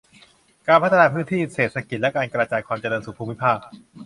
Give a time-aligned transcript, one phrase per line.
[0.67, 3.57] การพัฒนาพื้นที่เศรษฐกิจและการกระจายความเจริญสู่ภูมิภาค